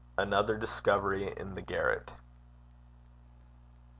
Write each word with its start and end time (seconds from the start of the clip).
ANOTHER 0.17 0.57
DISCOVERY 0.57 1.31
IN 1.37 1.53
THE 1.53 1.61
GARRET. 1.61 2.11